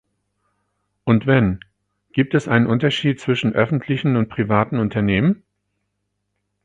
[1.03, 1.59] Und wenn,
[2.11, 5.43] gibt es einen Unterschied zwischen öffentlichen und privaten Unternehmen?